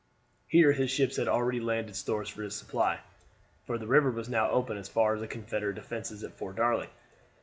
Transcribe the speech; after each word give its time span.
Here 0.47 0.71
his 0.71 0.89
ships 0.89 1.17
had 1.17 1.27
already 1.27 1.59
landed 1.59 1.95
stores 1.95 2.27
for 2.27 2.41
his 2.41 2.55
supply, 2.55 3.01
for 3.67 3.77
the 3.77 3.85
river 3.85 4.09
was 4.09 4.27
now 4.29 4.49
open 4.49 4.75
as 4.77 4.89
far 4.89 5.13
as 5.13 5.21
the 5.21 5.27
Confederate 5.27 5.75
defenses 5.75 6.23
at 6.23 6.33
Fort 6.33 6.55
Darling. 6.55 6.89